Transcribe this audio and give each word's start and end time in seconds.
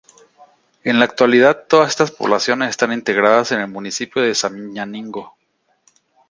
En 0.83 0.97
la 0.97 1.05
actualidad 1.05 1.65
todos 1.69 1.87
estas 1.87 2.09
poblaciones 2.09 2.71
están 2.71 2.91
integradas 2.91 3.51
en 3.51 3.59
el 3.59 3.67
municipio 3.67 4.23
de 4.23 4.33
Sabiñánigo. 4.33 5.37